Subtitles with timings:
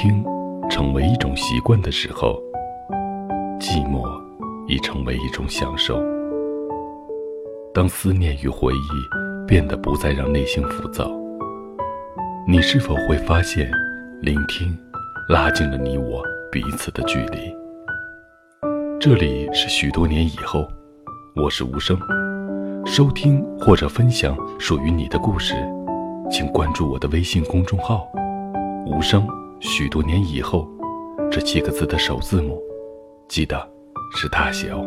[0.00, 0.24] 听
[0.70, 2.40] 成为一种习惯的时候，
[3.58, 4.08] 寂寞
[4.68, 6.00] 已成为一种享受。
[7.74, 11.10] 当思念与回忆变得不再让内心浮躁，
[12.46, 13.68] 你是否会发现，
[14.22, 14.78] 聆听
[15.28, 16.22] 拉近了你我
[16.52, 17.52] 彼此的距离？
[19.00, 20.68] 这里是许多年以后，
[21.34, 21.98] 我是无声。
[22.86, 25.54] 收听或者分享属于你的故事，
[26.30, 28.06] 请关注我的微信公众号
[28.86, 29.26] “无声”。
[29.60, 30.68] 许多年以后，
[31.30, 32.62] 这七个字的首字母，
[33.28, 33.56] 记得
[34.16, 34.84] 是大写哦。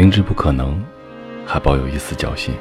[0.00, 0.82] 明知不可能，
[1.46, 2.54] 还抱有一丝侥幸。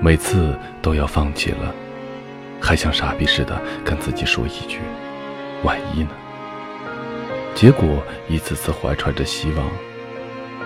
[0.00, 1.74] 每次都要放弃了，
[2.60, 4.78] 还像傻逼似的跟自己说一句
[5.64, 6.10] ：“万一呢？”
[7.52, 9.66] 结果一次次怀揣着希望，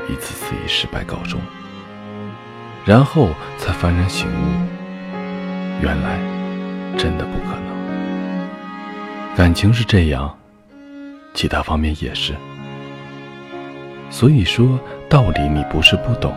[0.06, 1.41] 一次次以失败告终。
[2.84, 4.44] 然后才幡然醒悟，
[5.80, 6.19] 原来
[6.98, 9.34] 真的不可能。
[9.34, 10.39] 感情是这样，
[11.33, 12.34] 其他方面也是。
[14.12, 14.78] 所以说。
[15.08, 16.32] 道理你不是不懂，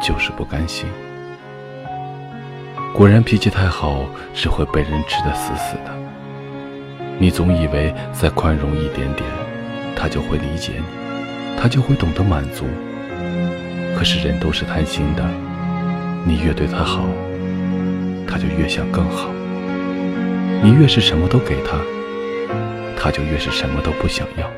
[0.00, 0.88] 就是不甘心。
[2.94, 5.92] 果然脾气太好是会被人吃得死死的。
[7.18, 9.28] 你总以为再宽容一点点，
[9.94, 12.64] 他就会理解你，他就会懂得满足。
[13.94, 15.22] 可是人都是贪心的，
[16.24, 17.04] 你越对他好，
[18.26, 19.28] 他就越想更好。
[20.62, 21.76] 你越是什么都给他，
[22.98, 24.50] 他就越是什么都不想要。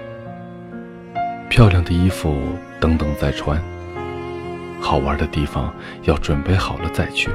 [1.59, 3.61] 漂亮的衣服等等再穿，
[4.81, 5.75] 好玩的地方
[6.05, 7.33] 要准备好了再去，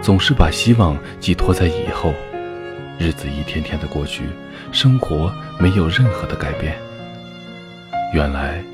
[0.00, 2.14] 总是把希望寄托在以后，
[2.98, 4.24] 日子一天天的过去，
[4.72, 5.30] 生活
[5.60, 6.78] 没有任何的改变。
[8.14, 8.64] 原来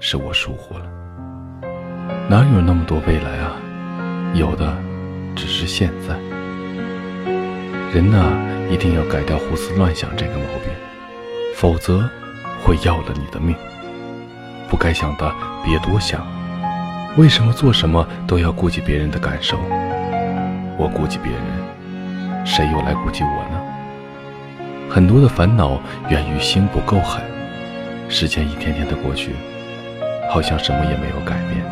[0.00, 0.86] 是我疏忽了，
[2.30, 3.56] 哪有那么多未来啊？
[4.32, 4.74] 有的
[5.34, 6.14] 只是现在。
[7.92, 8.24] 人呐，
[8.70, 10.72] 一定要改掉胡思乱想这个毛病，
[11.54, 12.08] 否则。
[12.64, 13.54] 会要了你的命，
[14.68, 15.32] 不该想的
[15.64, 16.26] 别多想。
[17.16, 19.58] 为什么做什么都要顾及别人的感受？
[20.78, 23.60] 我顾及别人，谁又来顾及我呢？
[24.90, 27.22] 很多的烦恼源于心不够狠。
[28.08, 29.34] 时间一天天的过去，
[30.30, 31.64] 好像什么也没有改变。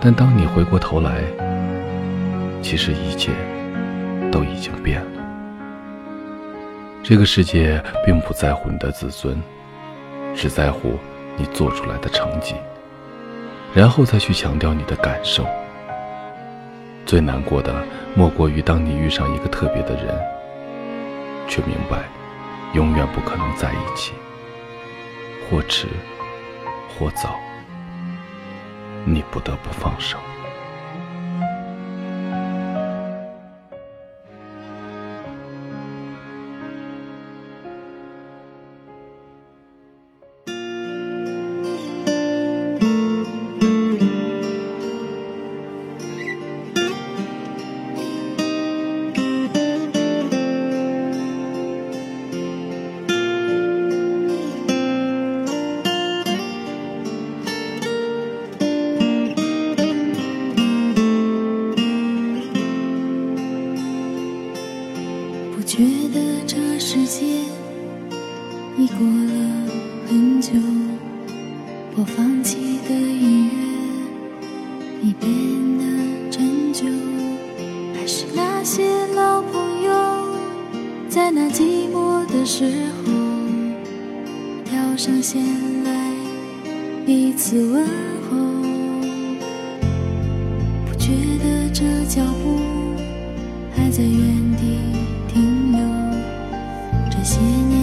[0.00, 1.22] 但当你回过头来，
[2.62, 3.30] 其实一切
[4.32, 5.22] 都已经变了。
[7.02, 9.40] 这个世界并不在乎你的自尊，
[10.34, 10.98] 只在乎
[11.38, 12.56] 你做出来的成绩，
[13.72, 15.46] 然后再去强调你的感受。
[17.06, 17.82] 最难过的
[18.14, 20.14] 莫过于当你遇上一个特别的人，
[21.48, 22.02] 却明白
[22.74, 24.12] 永远不可能在一起，
[25.48, 25.86] 或迟
[26.98, 27.36] 或早，
[29.06, 30.18] 你不得不放手。
[68.78, 69.32] 已过了
[70.06, 70.52] 很久，
[71.96, 73.52] 我放弃的音乐
[75.02, 75.28] 已变
[75.78, 76.84] 得陈旧，
[77.92, 78.84] 还是那些
[79.16, 79.90] 老朋友，
[81.08, 82.70] 在那寂寞的时
[83.04, 83.12] 候，
[84.64, 85.42] 跳上线
[85.82, 86.12] 来
[87.04, 87.84] 彼此问
[88.30, 88.36] 候，
[90.86, 91.10] 不觉
[91.42, 92.60] 得这脚步
[93.74, 94.78] 还在原地
[95.26, 95.80] 停留，
[97.10, 97.77] 这些年。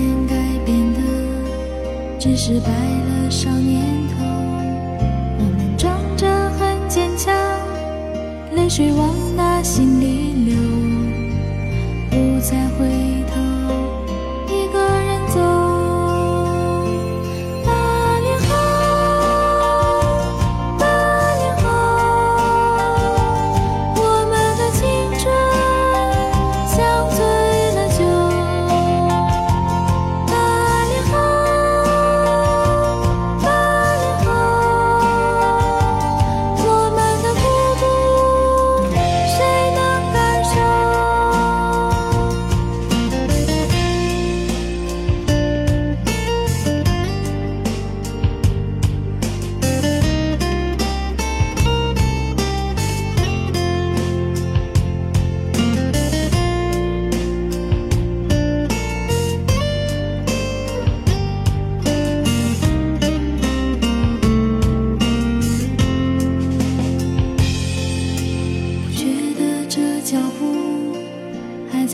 [2.25, 3.85] 只是白了少年
[4.17, 4.25] 头，
[5.37, 7.31] 我们装着很坚强，
[8.55, 10.24] 泪水往那心里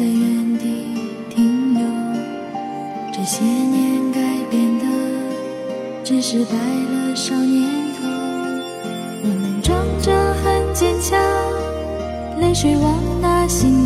[0.02, 0.96] 在原地
[1.30, 1.86] 停留。
[3.14, 4.20] 这些年改
[4.50, 4.86] 变的，
[6.04, 7.70] 只是白了少年
[8.02, 8.08] 头。
[9.22, 10.12] 我们装着
[10.44, 11.20] 很坚强，
[12.40, 13.81] 泪水往那心。